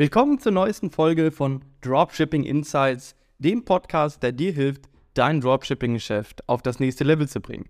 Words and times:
Willkommen 0.00 0.38
zur 0.38 0.52
neuesten 0.52 0.90
Folge 0.90 1.30
von 1.30 1.62
Dropshipping 1.82 2.44
Insights, 2.44 3.14
dem 3.38 3.66
Podcast, 3.66 4.22
der 4.22 4.32
dir 4.32 4.50
hilft, 4.50 4.88
dein 5.12 5.42
Dropshipping-Geschäft 5.42 6.48
auf 6.48 6.62
das 6.62 6.80
nächste 6.80 7.04
Level 7.04 7.28
zu 7.28 7.42
bringen. 7.42 7.68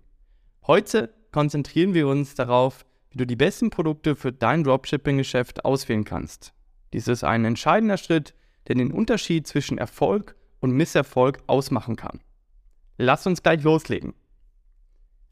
Heute 0.65 1.13
konzentrieren 1.33 1.93
wir 1.93 2.07
uns 2.07 2.33
darauf, 2.33 2.85
wie 3.09 3.17
du 3.17 3.27
die 3.27 3.35
besten 3.35 3.69
Produkte 3.69 4.15
für 4.15 4.31
dein 4.31 4.63
Dropshipping-Geschäft 4.63 5.65
auswählen 5.65 6.05
kannst. 6.05 6.53
Dies 6.93 7.09
ist 7.09 7.25
ein 7.25 7.43
entscheidender 7.43 7.97
Schritt, 7.97 8.33
der 8.69 8.75
den 8.75 8.93
Unterschied 8.93 9.45
zwischen 9.45 9.77
Erfolg 9.77 10.37
und 10.61 10.71
Misserfolg 10.71 11.39
ausmachen 11.47 11.97
kann. 11.97 12.21
Lass 12.97 13.27
uns 13.27 13.43
gleich 13.43 13.61
loslegen. 13.61 14.13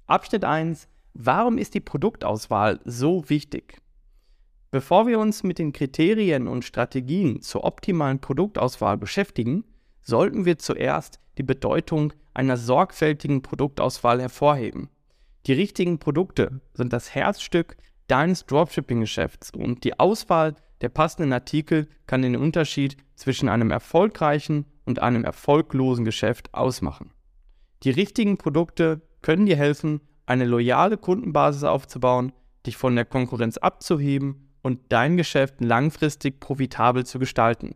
Abschnitt 0.06 0.44
1. 0.44 0.90
Warum 1.14 1.60
ist 1.60 1.76
die 1.76 1.80
Produktauswahl 1.80 2.82
so 2.84 3.30
wichtig? 3.30 3.82
Bevor 4.72 5.08
wir 5.08 5.18
uns 5.18 5.42
mit 5.42 5.58
den 5.58 5.74
Kriterien 5.74 6.48
und 6.48 6.64
Strategien 6.64 7.42
zur 7.42 7.64
optimalen 7.64 8.22
Produktauswahl 8.22 8.98
beschäftigen, 8.98 9.64
sollten 10.02 10.46
wir 10.46 10.60
zuerst 10.60 11.20
die 11.40 11.44
Bedeutung 11.44 12.14
einer 12.36 12.56
sorgfältigen 12.56 13.42
Produktauswahl 13.42 14.22
hervorheben. 14.22 14.90
Die 15.48 15.54
richtigen 15.54 15.98
Produkte 15.98 16.62
sind 16.74 16.94
das 16.94 17.16
Herzstück 17.16 17.78
deines 18.08 18.46
Dropshipping-Geschäfts 18.46 19.52
und 19.56 19.84
die 19.84 20.00
Auswahl 20.00 20.54
der 20.82 20.90
passenden 20.90 21.34
Artikel 21.34 21.88
kann 22.06 22.22
den 22.22 22.36
Unterschied 22.36 22.96
zwischen 23.16 23.50
einem 23.50 23.72
erfolgreichen 23.72 24.66
und 24.86 25.00
einem 25.00 25.26
erfolglosen 25.26 26.06
Geschäft 26.06 26.54
ausmachen. 26.54 27.12
Die 27.84 27.92
richtigen 27.92 28.38
Produkte 28.38 29.02
können 29.24 29.48
dir 29.48 29.58
helfen, 29.58 30.02
eine 30.28 30.46
loyale 30.46 30.98
Kundenbasis 30.98 31.64
aufzubauen, 31.64 32.34
dich 32.68 32.78
von 32.78 32.96
der 32.96 33.06
Konkurrenz 33.06 33.58
abzuheben 33.58 34.49
und 34.62 34.80
dein 34.90 35.18
Geschäft 35.18 35.62
langfristig 35.62 36.40
profitabel 36.40 37.06
zu 37.06 37.20
gestalten. 37.20 37.76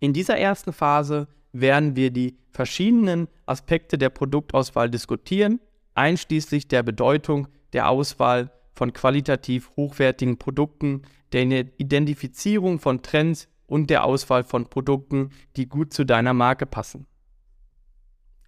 In 0.00 0.12
dieser 0.12 0.36
ersten 0.36 0.72
Phase 0.72 1.28
werden 1.52 1.96
wir 1.96 2.10
die 2.10 2.36
verschiedenen 2.50 3.28
Aspekte 3.46 3.96
der 3.96 4.10
Produktauswahl 4.10 4.90
diskutieren, 4.90 5.60
einschließlich 5.94 6.68
der 6.68 6.82
Bedeutung 6.82 7.48
der 7.72 7.88
Auswahl 7.88 8.50
von 8.74 8.92
qualitativ 8.92 9.70
hochwertigen 9.76 10.38
Produkten, 10.38 11.02
der 11.32 11.44
Identifizierung 11.78 12.80
von 12.80 13.02
Trends 13.02 13.48
und 13.66 13.90
der 13.90 14.04
Auswahl 14.04 14.44
von 14.44 14.68
Produkten, 14.68 15.30
die 15.56 15.68
gut 15.68 15.92
zu 15.92 16.04
deiner 16.04 16.34
Marke 16.34 16.66
passen. 16.66 17.06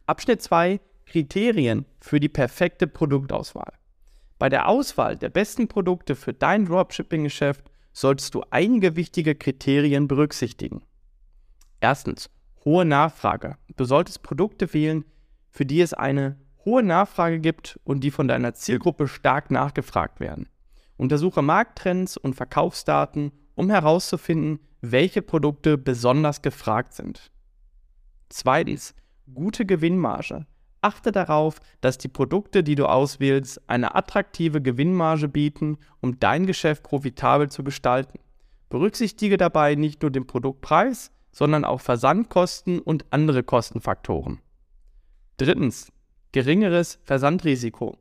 Abschnitt 0.06 0.42
2 0.42 0.80
Kriterien 1.06 1.86
für 2.00 2.20
die 2.20 2.28
perfekte 2.28 2.86
Produktauswahl. 2.86 3.72
Bei 4.38 4.48
der 4.48 4.68
Auswahl 4.68 5.16
der 5.16 5.30
besten 5.30 5.68
Produkte 5.68 6.14
für 6.14 6.32
dein 6.32 6.66
Dropshipping-Geschäft 6.66 7.70
solltest 7.92 8.34
du 8.34 8.42
einige 8.50 8.96
wichtige 8.96 9.34
Kriterien 9.34 10.08
berücksichtigen. 10.08 10.82
Erstens, 11.80 12.30
hohe 12.64 12.84
Nachfrage. 12.84 13.56
Du 13.76 13.84
solltest 13.84 14.22
Produkte 14.22 14.72
wählen, 14.74 15.04
für 15.48 15.64
die 15.64 15.80
es 15.80 15.94
eine 15.94 16.38
hohe 16.66 16.82
Nachfrage 16.82 17.40
gibt 17.40 17.80
und 17.84 18.00
die 18.00 18.10
von 18.10 18.28
deiner 18.28 18.52
Zielgruppe 18.52 19.08
stark 19.08 19.50
nachgefragt 19.50 20.20
werden. 20.20 20.48
Untersuche 20.98 21.40
Markttrends 21.40 22.16
und 22.16 22.34
Verkaufsdaten, 22.34 23.32
um 23.54 23.70
herauszufinden, 23.70 24.58
welche 24.82 25.22
Produkte 25.22 25.78
besonders 25.78 26.42
gefragt 26.42 26.92
sind. 26.92 27.30
Zweitens, 28.28 28.94
gute 29.32 29.64
Gewinnmarge. 29.64 30.46
Achte 30.86 31.10
darauf, 31.10 31.58
dass 31.80 31.98
die 31.98 32.06
Produkte, 32.06 32.62
die 32.62 32.76
du 32.76 32.86
auswählst, 32.86 33.60
eine 33.68 33.96
attraktive 33.96 34.62
Gewinnmarge 34.62 35.26
bieten, 35.26 35.78
um 36.00 36.20
dein 36.20 36.46
Geschäft 36.46 36.84
profitabel 36.84 37.50
zu 37.50 37.64
gestalten. 37.64 38.20
Berücksichtige 38.68 39.36
dabei 39.36 39.74
nicht 39.74 40.02
nur 40.02 40.12
den 40.12 40.28
Produktpreis, 40.28 41.10
sondern 41.32 41.64
auch 41.64 41.80
Versandkosten 41.80 42.78
und 42.78 43.04
andere 43.10 43.42
Kostenfaktoren. 43.42 44.38
Drittens, 45.38 45.91
geringeres 46.30 47.00
Versandrisiko. 47.02 47.98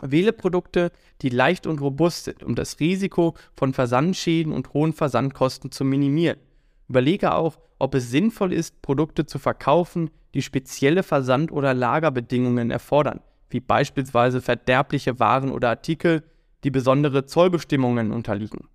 Wähle 0.00 0.32
Produkte, 0.32 0.92
die 1.22 1.30
leicht 1.30 1.66
und 1.66 1.80
robust 1.80 2.26
sind, 2.26 2.44
um 2.44 2.54
das 2.54 2.78
Risiko 2.78 3.34
von 3.56 3.72
Versandschäden 3.72 4.52
und 4.52 4.74
hohen 4.74 4.92
Versandkosten 4.92 5.72
zu 5.72 5.84
minimieren. 5.84 6.38
Überlege 6.88 7.34
auch, 7.34 7.58
ob 7.78 7.94
es 7.94 8.10
sinnvoll 8.10 8.52
ist, 8.52 8.80
Produkte 8.82 9.26
zu 9.26 9.38
verkaufen, 9.38 10.10
die 10.34 10.42
spezielle 10.42 11.02
Versand- 11.02 11.52
oder 11.52 11.74
Lagerbedingungen 11.74 12.70
erfordern, 12.70 13.20
wie 13.50 13.60
beispielsweise 13.60 14.40
verderbliche 14.40 15.18
Waren 15.18 15.50
oder 15.50 15.70
Artikel, 15.70 16.22
die 16.64 16.70
besondere 16.70 17.26
Zollbestimmungen 17.26 18.12
unterliegen. 18.12 18.68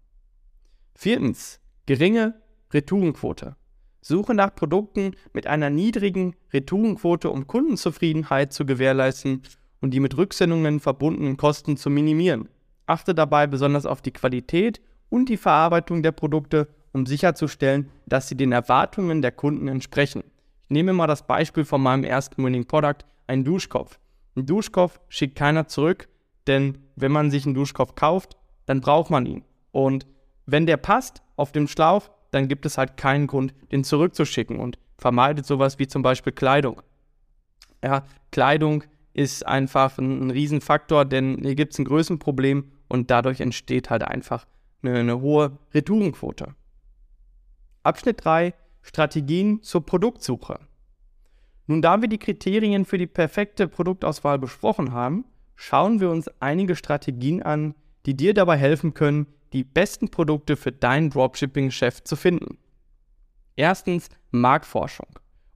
Viertens. 0.96 1.60
Geringe 1.88 2.36
Retourenquote. 2.72 3.56
Suche 4.02 4.34
nach 4.34 4.56
Produkten 4.56 5.16
mit 5.34 5.46
einer 5.48 5.70
niedrigen 5.70 6.36
Retourenquote, 6.54 7.30
um 7.30 7.48
Kundenzufriedenheit 7.48 8.54
zu 8.54 8.66
gewährleisten 8.66 9.42
und 9.80 9.94
die 9.94 10.00
mit 10.00 10.16
Rücksendungen 10.18 10.80
verbundenen 10.80 11.38
Kosten 11.38 11.76
zu 11.76 11.90
minimieren. 11.90 12.50
Achte 12.86 13.14
dabei 13.14 13.48
besonders 13.48 13.86
auf 13.86 14.02
die 14.02 14.12
Qualität 14.12 14.82
und 15.10 15.30
die 15.30 15.38
Verarbeitung 15.38 16.04
der 16.04 16.12
Produkte 16.12 16.68
um 16.94 17.06
sicherzustellen, 17.06 17.90
dass 18.06 18.28
sie 18.28 18.35
den 18.35 18.52
Erwartungen 18.52 19.22
der 19.22 19.31
Kunden 19.31 19.68
entsprechen. 19.68 20.24
Ich 20.68 20.74
nehme 20.74 20.94
mal 20.94 21.07
das 21.07 21.28
Beispiel 21.28 21.66
von 21.66 21.81
meinem 21.81 22.03
ersten 22.03 22.44
Winning 22.44 22.66
Product, 22.66 23.06
einen 23.28 23.44
Duschkopf. 23.44 24.00
Ein 24.35 24.46
Duschkopf 24.46 25.00
schickt 25.09 25.35
keiner 25.35 25.68
zurück, 25.68 26.07
denn 26.47 26.78
wenn 26.96 27.12
man 27.12 27.31
sich 27.31 27.46
einen 27.46 27.56
Duschkopf 27.56 27.96
kauft, 27.96 28.38
dann 28.66 28.81
braucht 28.81 29.09
man 29.09 29.25
ihn. 29.25 29.44
Und 29.72 30.06
wenn 30.46 30.66
der 30.66 30.78
passt 30.78 31.22
auf 31.35 31.52
dem 31.52 31.68
Schlauch, 31.68 32.09
dann 32.31 32.47
gibt 32.47 32.66
es 32.66 32.78
halt 32.78 32.97
keinen 32.97 33.28
Grund, 33.28 33.53
den 33.72 33.84
zurückzuschicken 33.84 34.59
und 34.59 34.78
vermeidet 34.97 35.46
sowas 35.46 35.79
wie 35.79 35.88
zum 35.88 36.02
Beispiel 36.02 36.34
Kleidung. 36.34 36.81
Ja, 37.84 38.03
Kleidung 38.31 38.84
ist 39.13 39.46
einfach 39.46 39.97
ein, 39.97 40.28
ein 40.28 40.31
Riesenfaktor, 40.31 41.06
denn 41.06 41.40
hier 41.41 41.56
gibt 41.56 41.73
es 41.73 41.79
ein 41.79 41.85
Größenproblem 41.85 42.72
und 42.88 43.12
dadurch 43.12 43.41
entsteht 43.41 43.90
halt 43.90 44.03
einfach 44.03 44.46
eine, 44.84 45.00
eine 45.00 45.22
hohe 45.22 45.58
Retourenquote. 45.73 46.56
Abschnitt 47.84 48.24
3 48.24 48.53
Strategien 48.84 49.64
zur 49.64 49.84
Produktsuche. 49.86 50.59
Nun, 51.66 51.81
da 51.81 52.02
wir 52.02 52.08
die 52.08 52.19
Kriterien 52.19 52.86
für 52.86 53.00
die 53.00 53.08
perfekte 53.08 53.68
Produktauswahl 53.68 54.38
besprochen 54.38 54.92
haben, 54.92 55.25
schauen 55.56 56.00
wir 56.00 56.12
uns 56.12 56.30
einige 56.40 56.75
Strategien 56.75 57.41
an, 57.41 57.74
die 58.06 58.16
dir 58.16 58.36
dabei 58.36 58.58
helfen 58.58 58.94
können, 58.94 59.25
die 59.53 59.64
besten 59.64 60.09
Produkte 60.09 60.58
für 60.58 60.72
dein 60.72 61.09
Dropshipping-Geschäft 61.09 62.08
zu 62.08 62.16
finden. 62.16 62.59
Erstens 63.56 64.09
Marktforschung. 64.30 65.08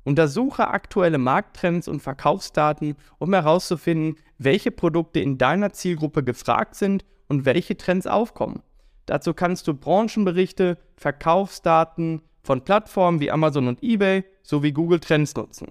Untersuche 0.03 0.67
aktuelle 0.67 1.17
Markttrends 1.19 1.87
und 1.87 2.01
Verkaufsdaten, 2.01 2.95
um 3.19 3.33
herauszufinden, 3.33 4.15
welche 4.37 4.71
Produkte 4.71 5.19
in 5.19 5.37
deiner 5.37 5.73
Zielgruppe 5.73 6.23
gefragt 6.23 6.75
sind 6.75 7.05
und 7.27 7.45
welche 7.45 7.77
Trends 7.77 8.07
aufkommen. 8.07 8.61
Dazu 9.05 9.33
kannst 9.33 9.67
du 9.67 9.73
Branchenberichte, 9.73 10.77
Verkaufsdaten 10.97 12.21
von 12.43 12.63
Plattformen 12.63 13.19
wie 13.19 13.31
Amazon 13.31 13.67
und 13.67 13.83
eBay 13.83 14.23
sowie 14.43 14.71
Google 14.71 14.99
Trends 14.99 15.35
nutzen. 15.35 15.67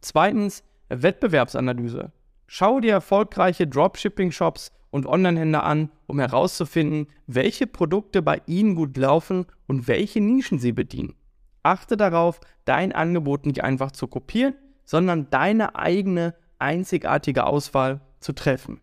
Zweitens, 0.00 0.62
Wettbewerbsanalyse. 0.88 2.12
Schau 2.46 2.80
dir 2.80 2.92
erfolgreiche 2.92 3.66
Dropshipping-Shops 3.66 4.72
und 4.90 5.06
Online-Händler 5.06 5.62
an, 5.62 5.90
um 6.06 6.18
herauszufinden, 6.18 7.06
welche 7.26 7.66
Produkte 7.66 8.22
bei 8.22 8.42
ihnen 8.46 8.74
gut 8.74 8.96
laufen 8.96 9.46
und 9.68 9.86
welche 9.86 10.20
Nischen 10.20 10.58
sie 10.58 10.72
bedienen. 10.72 11.14
Achte 11.62 11.96
darauf, 11.96 12.40
dein 12.64 12.92
Angebot 12.92 13.46
nicht 13.46 13.62
einfach 13.62 13.92
zu 13.92 14.08
kopieren, 14.08 14.54
sondern 14.84 15.30
deine 15.30 15.76
eigene 15.76 16.34
einzigartige 16.58 17.44
Auswahl 17.44 18.00
zu 18.18 18.32
treffen. 18.32 18.80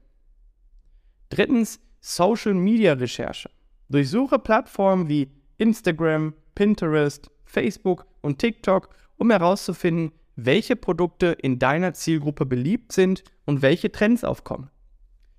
Drittens, 1.29 1.81
Social 2.09 2.53
Media 2.53 2.94
Recherche. 2.94 3.50
Durchsuche 3.90 4.39
Plattformen 4.39 5.09
wie 5.09 5.30
Instagram, 5.57 6.33
Pinterest, 6.56 7.30
Facebook 7.44 8.06
und 8.21 8.39
TikTok, 8.39 8.88
um 9.18 9.30
herauszufinden, 9.30 10.13
welche 10.38 10.77
Produkte 10.77 11.36
in 11.42 11.59
deiner 11.59 11.94
Zielgruppe 11.94 12.45
beliebt 12.45 12.94
sind 12.94 13.25
und 13.44 13.62
welche 13.62 13.92
Trends 13.92 14.24
aufkommen. 14.24 14.69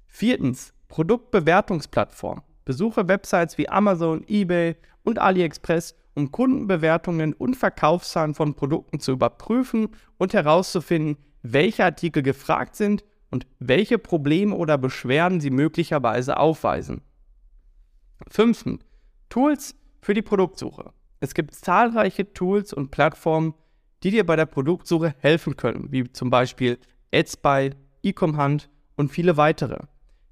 Viertens, 0.09 0.75
Produktbewertungsplattform. 0.89 2.43
Besuche 2.67 3.09
Websites 3.09 3.57
wie 3.57 3.71
Amazon, 3.71 4.23
eBay 4.29 4.77
und 5.05 5.19
AliExpress, 5.19 5.95
um 6.13 6.31
Kundenbewertungen 6.31 7.33
und 7.33 7.57
Verkaufszahlen 7.57 8.35
von 8.35 8.53
Produkten 8.53 9.01
zu 9.01 9.13
überprüfen 9.13 9.89
und 10.19 10.35
herauszufinden, 10.35 11.17
welche 11.41 11.87
Artikel 11.87 12.23
gefragt 12.23 12.77
sind 12.77 13.05
und 13.31 13.47
welche 13.59 13.99
Probleme 13.99 14.55
oder 14.55 14.79
Beschwerden 14.79 15.41
sie 15.41 15.51
möglicherweise 15.51 16.39
aufweisen. 16.39 17.03
Fünftens, 18.29 18.85
Tools 19.29 19.75
für 20.01 20.15
die 20.15 20.23
Produktsuche. 20.23 20.93
Es 21.21 21.35
gibt 21.35 21.55
zahlreiche 21.55 22.33
Tools 22.33 22.73
und 22.73 22.91
Plattformen, 22.91 23.55
die 24.03 24.11
dir 24.11 24.25
bei 24.25 24.37
der 24.37 24.47
Produktsuche 24.47 25.15
helfen 25.19 25.57
können, 25.57 25.91
wie 25.91 26.11
zum 26.13 26.31
Beispiel 26.31 26.79
AdsBuy, 27.13 27.71
Ecomhunt 28.03 28.71
und 28.97 29.11
viele 29.11 29.37
weitere. 29.37 29.79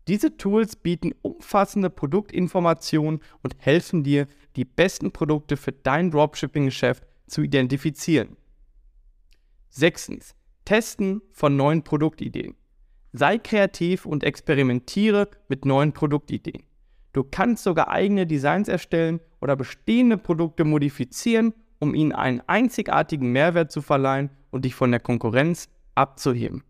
Diese 0.08 0.36
Tools 0.36 0.76
bieten 0.76 1.12
umfassende 1.22 1.90
Produktinformationen 1.90 3.20
und 3.42 3.56
helfen 3.58 4.04
dir, 4.04 4.28
die 4.54 4.64
besten 4.64 5.10
Produkte 5.10 5.56
für 5.56 5.72
dein 5.72 6.10
Dropshipping-Geschäft 6.10 7.04
zu 7.26 7.42
identifizieren. 7.42 8.36
Sechstens. 9.68 10.34
Testen 10.64 11.22
von 11.32 11.56
neuen 11.56 11.82
Produktideen. 11.82 12.56
Sei 13.18 13.38
kreativ 13.38 14.04
und 14.04 14.24
experimentiere 14.24 15.28
mit 15.48 15.64
neuen 15.64 15.92
Produktideen. 15.92 16.64
Du 17.14 17.24
kannst 17.24 17.64
sogar 17.64 17.88
eigene 17.88 18.26
Designs 18.26 18.68
erstellen 18.68 19.20
oder 19.40 19.56
bestehende 19.56 20.18
Produkte 20.18 20.64
modifizieren, 20.64 21.54
um 21.78 21.94
ihnen 21.94 22.12
einen 22.12 22.42
einzigartigen 22.46 23.32
Mehrwert 23.32 23.72
zu 23.72 23.80
verleihen 23.80 24.28
und 24.50 24.66
dich 24.66 24.74
von 24.74 24.90
der 24.90 25.00
Konkurrenz 25.00 25.70
abzuheben. 25.94 26.62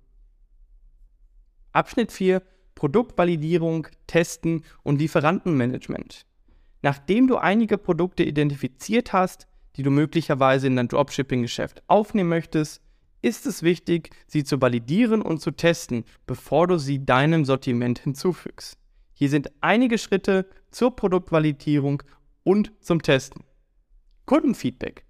Abschnitt 1.72 2.12
4 2.12 2.42
Produktvalidierung, 2.76 3.88
Testen 4.06 4.62
und 4.84 5.00
Lieferantenmanagement. 5.00 6.26
Nachdem 6.82 7.26
du 7.26 7.38
einige 7.38 7.76
Produkte 7.76 8.22
identifiziert 8.22 9.12
hast, 9.12 9.48
die 9.74 9.82
du 9.82 9.90
möglicherweise 9.90 10.68
in 10.68 10.76
dein 10.76 10.88
Dropshipping-Geschäft 10.88 11.82
aufnehmen 11.88 12.28
möchtest, 12.28 12.82
ist 13.22 13.46
es 13.46 13.62
wichtig, 13.62 14.10
sie 14.26 14.44
zu 14.44 14.60
validieren 14.60 15.22
und 15.22 15.40
zu 15.40 15.50
testen, 15.50 16.04
bevor 16.26 16.66
du 16.66 16.78
sie 16.78 17.04
deinem 17.04 17.44
Sortiment 17.44 17.98
hinzufügst. 17.98 18.78
Hier 19.14 19.30
sind 19.30 19.50
einige 19.60 19.98
Schritte 19.98 20.46
zur 20.70 20.94
Produktvalidierung 20.94 22.02
und 22.44 22.72
zum 22.80 23.02
Testen. 23.02 23.44
Kundenfeedback. 24.26 25.04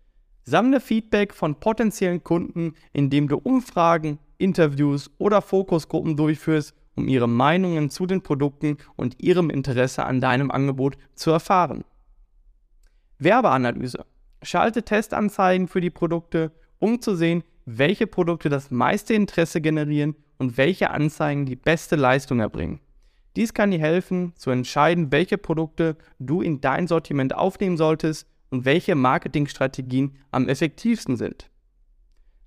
Sammle 0.44 0.80
Feedback 0.80 1.34
von 1.34 1.58
potenziellen 1.58 2.22
Kunden, 2.22 2.74
indem 2.92 3.26
du 3.26 3.36
Umfragen, 3.36 4.20
Interviews 4.38 5.10
oder 5.18 5.42
Fokusgruppen 5.42 6.16
durchführst, 6.16 6.74
um 6.94 7.08
ihre 7.08 7.28
Meinungen 7.28 7.90
zu 7.90 8.06
den 8.06 8.22
Produkten 8.22 8.78
und 8.94 9.20
ihrem 9.22 9.50
Interesse 9.50 10.04
an 10.04 10.20
deinem 10.20 10.50
Angebot 10.50 10.96
zu 11.14 11.30
erfahren. 11.30 11.84
Werbeanalyse. 13.18 14.04
Schalte 14.42 14.82
Testanzeigen 14.82 15.66
für 15.66 15.80
die 15.80 15.90
Produkte, 15.90 16.52
um 16.78 17.00
zu 17.00 17.16
sehen, 17.16 17.42
welche 17.66 18.06
Produkte 18.06 18.48
das 18.48 18.70
meiste 18.70 19.12
Interesse 19.12 19.60
generieren 19.60 20.14
und 20.38 20.56
welche 20.56 20.90
Anzeigen 20.90 21.46
die 21.46 21.56
beste 21.56 21.96
Leistung 21.96 22.40
erbringen. 22.40 22.80
Dies 23.34 23.52
kann 23.52 23.70
dir 23.70 23.80
helfen, 23.80 24.32
zu 24.36 24.50
entscheiden, 24.50 25.12
welche 25.12 25.36
Produkte 25.36 25.96
du 26.18 26.40
in 26.40 26.60
dein 26.60 26.86
Sortiment 26.86 27.34
aufnehmen 27.34 27.76
solltest 27.76 28.26
und 28.50 28.64
welche 28.64 28.94
Marketingstrategien 28.94 30.16
am 30.30 30.48
effektivsten 30.48 31.16
sind. 31.16 31.50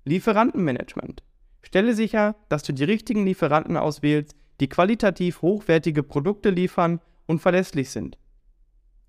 Lieferantenmanagement. 0.04 1.22
Stelle 1.62 1.94
sicher, 1.94 2.34
dass 2.48 2.62
du 2.62 2.72
die 2.72 2.84
richtigen 2.84 3.26
Lieferanten 3.26 3.76
auswählst, 3.76 4.34
die 4.58 4.68
qualitativ 4.68 5.42
hochwertige 5.42 6.02
Produkte 6.02 6.50
liefern 6.50 7.00
und 7.26 7.40
verlässlich 7.40 7.90
sind. 7.90 8.18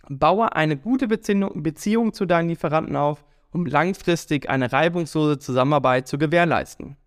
Baue 0.10 0.54
eine 0.56 0.78
gute 0.78 1.08
Beziehung 1.08 2.14
zu 2.14 2.26
deinen 2.26 2.50
Lieferanten 2.50 2.98
auf, 2.98 3.24
um 3.52 3.66
langfristig 3.66 4.50
eine 4.50 4.72
reibungslose 4.72 5.40
Zusammenarbeit 5.40 6.08
zu 6.08 6.18
gewährleisten. 6.18 6.98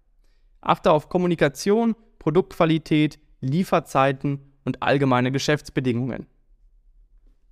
Achte 0.61 0.93
auf 0.93 1.09
Kommunikation, 1.09 1.97
Produktqualität, 2.19 3.19
Lieferzeiten 3.41 4.41
und 4.65 4.83
allgemeine 4.83 5.31
Geschäftsbedingungen. 5.31 6.27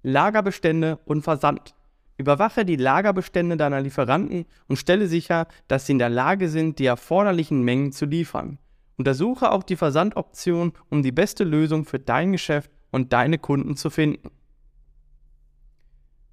Lagerbestände 0.03 0.99
und 1.05 1.23
Versand. 1.23 1.75
Überwache 2.17 2.65
die 2.65 2.77
Lagerbestände 2.77 3.57
deiner 3.57 3.81
Lieferanten 3.81 4.47
und 4.69 4.77
stelle 4.77 5.09
sicher, 5.09 5.47
dass 5.69 5.87
sie 5.87 5.93
in 5.93 5.99
der 5.99 6.11
Lage 6.11 6.49
sind, 6.49 6.79
die 6.79 6.87
erforderlichen 6.87 7.63
Mengen 7.63 7.93
zu 7.93 8.07
liefern. 8.07 8.59
Untersuche 8.97 9.51
auch 9.51 9.63
die 9.63 9.77
Versandoption, 9.77 10.73
um 10.91 11.03
die 11.03 11.13
beste 11.13 11.45
Lösung 11.45 11.85
für 11.85 11.99
dein 11.99 12.33
Geschäft 12.33 12.71
und 12.91 13.13
deine 13.13 13.39
Kunden 13.39 13.77
zu 13.77 13.91
finden. 13.91 14.31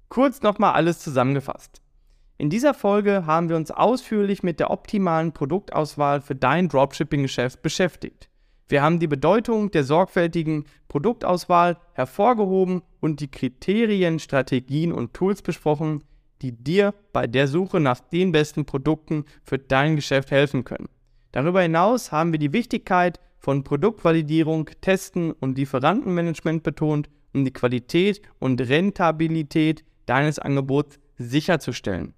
Kurz 0.08 0.42
nochmal 0.42 0.74
alles 0.74 0.98
zusammengefasst. 0.98 1.80
In 2.40 2.48
dieser 2.48 2.72
Folge 2.72 3.26
haben 3.26 3.50
wir 3.50 3.56
uns 3.56 3.70
ausführlich 3.70 4.42
mit 4.42 4.60
der 4.60 4.70
optimalen 4.70 5.32
Produktauswahl 5.32 6.22
für 6.22 6.34
dein 6.34 6.70
Dropshipping-Geschäft 6.70 7.60
beschäftigt. 7.60 8.30
Wir 8.66 8.80
haben 8.80 8.98
die 8.98 9.08
Bedeutung 9.08 9.70
der 9.72 9.84
sorgfältigen 9.84 10.64
Produktauswahl 10.88 11.76
hervorgehoben 11.92 12.80
und 12.98 13.20
die 13.20 13.30
Kriterien, 13.30 14.18
Strategien 14.18 14.90
und 14.90 15.12
Tools 15.12 15.42
besprochen, 15.42 16.02
die 16.40 16.52
dir 16.52 16.94
bei 17.12 17.26
der 17.26 17.46
Suche 17.46 17.78
nach 17.78 18.00
den 18.00 18.32
besten 18.32 18.64
Produkten 18.64 19.26
für 19.42 19.58
dein 19.58 19.96
Geschäft 19.96 20.30
helfen 20.30 20.64
können. 20.64 20.88
Darüber 21.32 21.60
hinaus 21.60 22.10
haben 22.10 22.32
wir 22.32 22.38
die 22.38 22.54
Wichtigkeit 22.54 23.20
von 23.36 23.64
Produktvalidierung, 23.64 24.70
Testen 24.80 25.32
und 25.32 25.58
Lieferantenmanagement 25.58 26.62
betont, 26.62 27.10
um 27.34 27.44
die 27.44 27.52
Qualität 27.52 28.22
und 28.38 28.62
Rentabilität 28.62 29.84
deines 30.06 30.38
Angebots 30.38 30.98
sicherzustellen. 31.18 32.14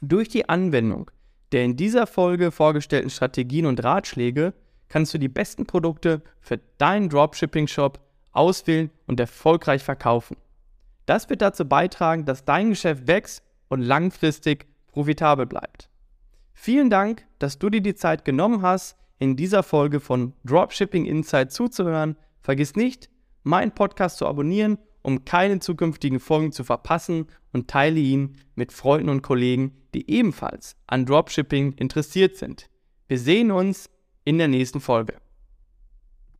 Durch 0.00 0.28
die 0.28 0.48
Anwendung 0.48 1.10
der 1.54 1.64
in 1.64 1.76
dieser 1.76 2.08
Folge 2.08 2.50
vorgestellten 2.50 3.10
Strategien 3.10 3.66
und 3.66 3.84
Ratschläge 3.84 4.54
kannst 4.88 5.14
du 5.14 5.18
die 5.18 5.28
besten 5.28 5.66
Produkte 5.66 6.20
für 6.40 6.58
deinen 6.78 7.08
Dropshipping-Shop 7.08 8.00
auswählen 8.32 8.90
und 9.06 9.20
erfolgreich 9.20 9.84
verkaufen. 9.84 10.36
Das 11.06 11.30
wird 11.30 11.42
dazu 11.42 11.64
beitragen, 11.64 12.24
dass 12.24 12.44
dein 12.44 12.70
Geschäft 12.70 13.06
wächst 13.06 13.44
und 13.68 13.82
langfristig 13.82 14.66
profitabel 14.88 15.46
bleibt. 15.46 15.88
Vielen 16.54 16.90
Dank, 16.90 17.24
dass 17.38 17.60
du 17.60 17.70
dir 17.70 17.82
die 17.82 17.94
Zeit 17.94 18.24
genommen 18.24 18.62
hast, 18.62 18.96
in 19.20 19.36
dieser 19.36 19.62
Folge 19.62 20.00
von 20.00 20.32
Dropshipping 20.44 21.04
Insight 21.04 21.52
zuzuhören. 21.52 22.16
Vergiss 22.40 22.74
nicht, 22.74 23.08
meinen 23.44 23.70
Podcast 23.70 24.18
zu 24.18 24.26
abonnieren, 24.26 24.78
um 25.04 25.24
keine 25.26 25.60
zukünftigen 25.60 26.18
Folgen 26.18 26.50
zu 26.50 26.64
verpassen 26.64 27.26
und 27.52 27.68
teile 27.68 28.00
ihn 28.00 28.38
mit 28.54 28.72
Freunden 28.72 29.10
und 29.10 29.22
Kollegen, 29.22 29.76
die 29.94 30.10
ebenfalls 30.10 30.76
an 30.86 31.04
Dropshipping 31.04 31.74
interessiert 31.74 32.36
sind. 32.36 32.70
Wir 33.06 33.18
sehen 33.18 33.52
uns 33.52 33.90
in 34.24 34.38
der 34.38 34.48
nächsten 34.48 34.80
Folge. 34.80 35.20